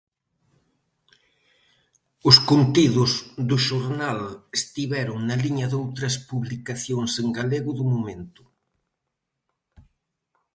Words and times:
Os 2.29 2.37
contidos 2.49 3.11
do 3.49 3.57
xornal 3.67 4.19
estiveron 4.59 5.17
na 5.27 5.35
liña 5.43 5.67
doutras 5.73 6.15
publicacións 6.29 7.11
en 7.23 7.27
galego 7.37 7.71
do 7.79 7.85
momento. 7.93 8.43